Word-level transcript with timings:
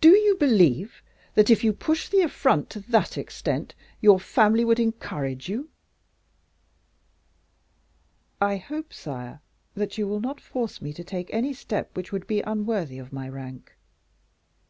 Do 0.00 0.16
you 0.16 0.36
believe 0.36 1.02
that, 1.34 1.50
if 1.50 1.62
you 1.62 1.74
push 1.74 2.08
the 2.08 2.22
affront 2.22 2.70
to 2.70 2.80
that 2.90 3.18
extent, 3.18 3.74
your 4.00 4.18
family 4.18 4.64
would 4.64 4.80
encourage 4.80 5.50
you?" 5.50 5.68
"I 8.40 8.56
hope, 8.56 8.94
sire, 8.94 9.42
that 9.74 9.98
you 9.98 10.08
will 10.08 10.20
not 10.20 10.40
force 10.40 10.80
me 10.80 10.94
to 10.94 11.04
take 11.04 11.28
any 11.30 11.52
step 11.52 11.94
which 11.94 12.10
would 12.10 12.26
be 12.26 12.40
unworthy 12.40 12.96
of 12.98 13.12
my 13.12 13.28
rank." 13.28 13.76